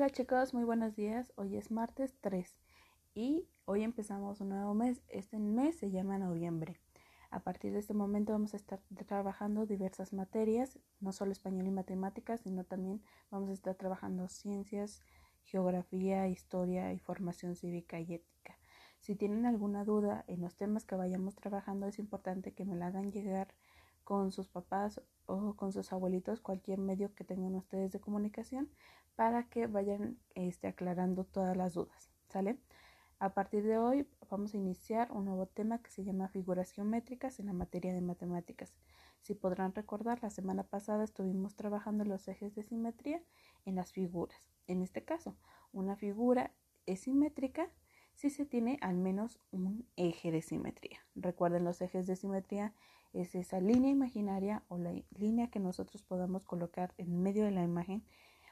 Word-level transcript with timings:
Hola 0.00 0.08
chicos, 0.08 0.54
muy 0.54 0.64
buenos 0.64 0.96
días. 0.96 1.30
Hoy 1.36 1.58
es 1.58 1.70
martes 1.70 2.16
3 2.22 2.58
y 3.12 3.46
hoy 3.66 3.82
empezamos 3.82 4.40
un 4.40 4.48
nuevo 4.48 4.72
mes. 4.72 5.02
Este 5.08 5.38
mes 5.38 5.76
se 5.76 5.90
llama 5.90 6.16
noviembre. 6.16 6.80
A 7.30 7.40
partir 7.40 7.74
de 7.74 7.80
este 7.80 7.92
momento 7.92 8.32
vamos 8.32 8.54
a 8.54 8.56
estar 8.56 8.80
trabajando 9.06 9.66
diversas 9.66 10.14
materias, 10.14 10.78
no 11.00 11.12
solo 11.12 11.32
español 11.32 11.66
y 11.66 11.70
matemáticas, 11.70 12.40
sino 12.40 12.64
también 12.64 13.02
vamos 13.30 13.50
a 13.50 13.52
estar 13.52 13.74
trabajando 13.74 14.26
ciencias, 14.28 15.02
geografía, 15.44 16.28
historia 16.28 16.94
y 16.94 16.98
formación 16.98 17.54
cívica 17.54 18.00
y 18.00 18.14
ética. 18.14 18.58
Si 19.00 19.16
tienen 19.16 19.44
alguna 19.44 19.84
duda 19.84 20.24
en 20.28 20.40
los 20.40 20.56
temas 20.56 20.86
que 20.86 20.94
vayamos 20.94 21.36
trabajando, 21.36 21.86
es 21.86 21.98
importante 21.98 22.54
que 22.54 22.64
me 22.64 22.74
la 22.74 22.86
hagan 22.86 23.12
llegar 23.12 23.48
con 24.10 24.32
sus 24.32 24.48
papás 24.48 25.00
o 25.26 25.54
con 25.54 25.70
sus 25.70 25.92
abuelitos, 25.92 26.40
cualquier 26.40 26.80
medio 26.80 27.14
que 27.14 27.22
tengan 27.22 27.54
ustedes 27.54 27.92
de 27.92 28.00
comunicación, 28.00 28.68
para 29.14 29.48
que 29.48 29.68
vayan 29.68 30.18
este, 30.34 30.66
aclarando 30.66 31.22
todas 31.22 31.56
las 31.56 31.74
dudas. 31.74 32.10
¿Sale? 32.28 32.58
A 33.20 33.34
partir 33.34 33.62
de 33.62 33.78
hoy 33.78 34.08
vamos 34.28 34.52
a 34.52 34.56
iniciar 34.56 35.12
un 35.12 35.26
nuevo 35.26 35.46
tema 35.46 35.80
que 35.80 35.92
se 35.92 36.02
llama 36.02 36.26
figuras 36.26 36.72
geométricas 36.72 37.38
en 37.38 37.46
la 37.46 37.52
materia 37.52 37.94
de 37.94 38.00
matemáticas. 38.00 38.74
Si 39.20 39.36
podrán 39.36 39.76
recordar, 39.76 40.20
la 40.24 40.30
semana 40.30 40.64
pasada 40.64 41.04
estuvimos 41.04 41.54
trabajando 41.54 42.04
los 42.04 42.26
ejes 42.26 42.52
de 42.56 42.64
simetría 42.64 43.22
en 43.64 43.76
las 43.76 43.92
figuras. 43.92 44.50
En 44.66 44.82
este 44.82 45.04
caso, 45.04 45.36
una 45.70 45.94
figura 45.94 46.50
es 46.84 47.02
simétrica 47.02 47.70
si 48.14 48.28
se 48.28 48.44
tiene 48.44 48.76
al 48.80 48.96
menos 48.96 49.38
un 49.52 49.86
eje 49.94 50.32
de 50.32 50.42
simetría. 50.42 50.98
Recuerden 51.14 51.62
los 51.62 51.80
ejes 51.80 52.08
de 52.08 52.16
simetría 52.16 52.74
es 53.12 53.34
esa 53.34 53.60
línea 53.60 53.90
imaginaria 53.90 54.62
o 54.68 54.78
la 54.78 54.92
línea 55.18 55.50
que 55.50 55.58
nosotros 55.58 56.02
podamos 56.02 56.44
colocar 56.44 56.94
en 56.96 57.22
medio 57.22 57.44
de 57.44 57.50
la 57.50 57.64
imagen 57.64 58.04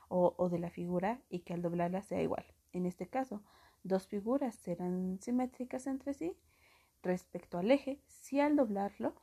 o, 0.08 0.48
de 0.48 0.58
la 0.58 0.70
figura 0.70 1.20
y 1.28 1.40
que 1.40 1.54
al 1.54 1.62
doblarla 1.62 2.02
sea 2.02 2.22
igual. 2.22 2.44
En 2.72 2.86
este 2.86 3.06
caso, 3.06 3.42
dos 3.82 4.06
figuras 4.06 4.54
serán 4.54 5.18
simétricas 5.20 5.87
entre 5.87 6.15
sí 6.15 6.37
respecto 7.02 7.59
al 7.59 7.70
eje 7.70 8.00
si 8.06 8.40
al 8.40 8.56
doblarlo 8.56 9.15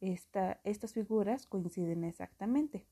estas 0.00 0.92
figuras 0.92 1.46
coinciden 1.46 2.04
exactamente. 2.04 2.86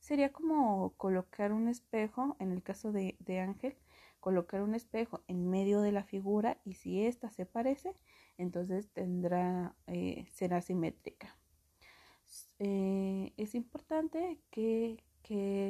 Sería 0.00 0.32
como 0.32 0.94
colocar 0.96 1.52
un 1.52 1.68
espejo, 1.68 2.36
en 2.40 2.50
el 2.50 2.62
caso 2.62 2.90
de, 2.90 3.16
Ángel, 3.40 3.76
colocar 4.18 4.62
un 4.62 4.74
espejo 4.74 5.22
en 5.28 5.48
medio 5.48 5.80
de 5.80 5.92
la 5.92 6.02
figura 6.02 6.58
y 6.64 6.74
si 6.74 7.04
ésta 7.04 7.30
se 7.30 7.46
parece, 7.46 7.94
entonces 8.36 8.88
tendrá, 8.88 9.76
eh, 9.86 10.26
será 10.32 10.60
simétrica. 10.60 11.36
Eh, 12.58 13.32
es 13.36 13.54
importante 13.54 14.38
que, 14.50 15.02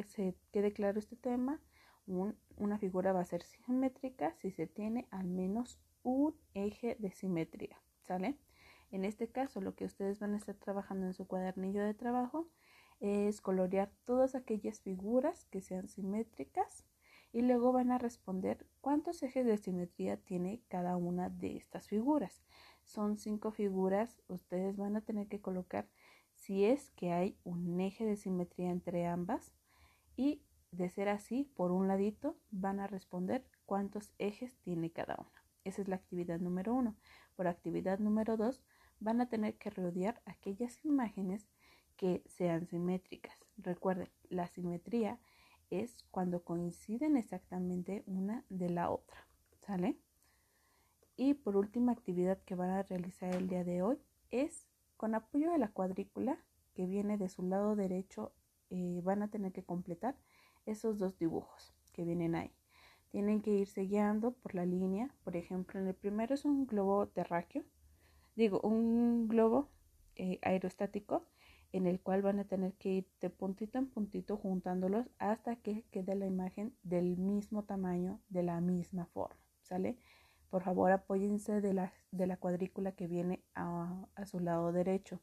se 0.09 0.34
quede 0.53 0.73
claro 0.73 0.98
este 0.98 1.17
tema. 1.17 1.61
una 2.06 2.78
figura 2.78 3.12
va 3.12 3.20
a 3.20 3.25
ser 3.25 3.43
simétrica 3.43 4.34
si 4.37 4.51
se 4.51 4.67
tiene 4.67 5.06
al 5.11 5.27
menos 5.27 5.78
un 6.03 6.34
eje 6.55 6.97
de 6.98 7.11
simetría. 7.11 7.81
¿Sale? 8.03 8.37
En 8.93 9.05
este 9.05 9.28
caso, 9.28 9.61
lo 9.61 9.75
que 9.75 9.84
ustedes 9.84 10.20
van 10.20 10.34
a 10.34 10.37
estar 10.37 10.55
trabajando 10.55 11.06
en 11.06 11.15
su 11.15 11.27
cuadernillo 11.27 11.83
de 11.83 11.95
trabajo 11.95 12.48
es 13.00 13.41
colorear 13.41 13.91
todas 14.05 14.34
aquellas 14.34 14.81
figuras 14.81 15.45
que 15.47 15.61
sean 15.61 15.89
simétricas 15.89 16.84
y 17.33 17.43
luego 17.43 17.73
van 17.73 17.91
a 17.91 17.99
responder 17.99 18.67
cuántos 18.81 19.23
ejes 19.23 19.45
de 19.47 19.59
simetría 19.59 20.17
tiene 20.17 20.63
cada 20.69 20.97
una 20.97 21.29
de 21.29 21.57
estas 21.57 21.89
figuras. 21.89 22.43
Son 22.85 23.19
cinco 23.19 23.51
figuras, 23.51 24.23
ustedes 24.29 24.77
van 24.77 24.97
a 24.97 25.01
tener 25.01 25.29
que 25.29 25.41
colocar 25.41 25.89
si 26.35 26.65
es 26.65 26.91
que 26.91 27.13
hay 27.13 27.37
un 27.45 27.81
eje 27.81 28.05
de 28.05 28.17
simetría 28.17 28.71
entre 28.71 29.07
ambas 29.07 29.53
y 30.17 30.43
de 30.71 30.89
ser 30.91 31.09
así, 31.09 31.51
por 31.55 31.73
un 31.73 31.89
ladito 31.89 32.37
van 32.51 32.81
a 32.81 32.87
responder 32.87 33.47
cuántos 33.65 34.13
ejes 34.19 34.57
tiene 34.59 34.91
cada 34.91 35.17
una. 35.17 35.45
Esa 35.65 35.83
es 35.83 35.89
la 35.89 35.97
actividad 35.97 36.39
número 36.39 36.75
uno. 36.75 36.97
Por 37.35 37.49
actividad 37.49 37.99
número 37.99 38.37
dos, 38.37 38.63
van 39.01 39.21
a 39.21 39.29
tener 39.29 39.56
que 39.59 39.71
rodear 39.71 40.23
aquellas 40.27 40.84
imágenes 40.84 41.49
que 41.97 42.23
sean 42.27 42.67
simétricas. 42.67 43.45
Recuerden, 43.56 44.11
la 44.29 44.47
simetría 44.47 45.12
es 45.12 45.19
cuando 46.10 46.43
coinciden 46.43 47.16
exactamente 47.16 48.03
una 48.06 48.44
de 48.49 48.71
la 48.71 48.91
otra. 48.91 49.27
¿Sale? 49.60 49.99
Y 51.16 51.34
por 51.34 51.56
última 51.56 51.93
actividad 51.93 52.38
que 52.44 52.54
van 52.54 52.71
a 52.71 52.82
realizar 52.82 53.34
el 53.34 53.49
día 53.49 53.65
de 53.65 53.82
hoy 53.82 53.99
es 54.31 54.69
con 54.97 55.15
apoyo 55.15 55.50
de 55.50 55.59
la 55.59 55.69
cuadrícula 55.69 56.38
que 56.75 56.87
viene 56.87 57.16
de 57.16 57.28
su 57.28 57.43
lado 57.43 57.75
derecho, 57.75 58.32
eh, 58.71 59.00
van 59.03 59.22
a 59.22 59.28
tener 59.28 59.53
que 59.53 59.65
completar 59.65 60.16
esos 60.66 60.99
dos 60.99 61.19
dibujos 61.19 61.75
que 61.93 62.05
vienen 62.05 62.34
ahí. 62.34 62.53
Tienen 63.10 63.41
que 63.41 63.50
irse 63.50 63.82
guiando 63.82 64.32
por 64.32 64.55
la 64.55 64.66
línea. 64.66 65.15
Por 65.25 65.37
ejemplo, 65.37 65.81
en 65.81 65.87
el 65.88 65.94
primero 65.94 66.34
es 66.34 66.44
un 66.44 66.66
globo 66.66 67.09
terráqueo, 67.09 67.65
digo, 68.34 68.60
un 68.60 69.26
globo 69.28 69.71
eh, 70.16 70.38
aerostático 70.43 71.26
en 71.72 71.87
el 71.87 72.00
cual 72.00 72.22
van 72.22 72.38
a 72.38 72.44
tener 72.44 72.75
que 72.75 72.91
ir 72.91 73.09
de 73.21 73.31
puntito 73.31 73.78
en 73.78 73.88
puntito 73.88 74.37
juntándolos 74.37 75.06
hasta 75.19 75.56
que 75.56 75.84
quede 75.91 76.15
la 76.15 76.27
imagen 76.27 76.75
del 76.82 77.16
mismo 77.16 77.65
tamaño, 77.65 78.21
de 78.28 78.43
la 78.43 78.60
misma 78.60 79.06
forma, 79.06 79.41
¿sale? 79.62 79.99
Por 80.50 80.62
favor, 80.62 80.93
apóyense 80.93 81.60
de 81.60 81.75
la, 81.75 81.93
de 82.12 82.26
la 82.26 82.37
cuadrícula 82.37 82.93
que 82.93 83.06
viene 83.06 83.43
a, 83.55 84.06
su 84.26 84.41
lado 84.41 84.72
derecho 84.72 85.21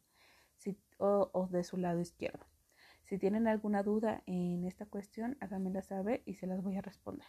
o, 0.97 1.47
de 1.51 1.63
su 1.63 1.77
lado 1.77 1.99
izquierdo. 1.99 2.45
Si 3.05 3.17
tienen 3.17 3.47
alguna 3.47 3.83
duda 3.83 4.23
en 4.25 4.65
esta 4.65 4.85
cuestión, 4.85 5.37
háganmela 5.39 5.81
saber 5.81 6.23
y 6.25 6.35
se 6.35 6.47
las 6.47 6.61
voy 6.61 6.77
a 6.77 6.81
responder. 6.81 7.27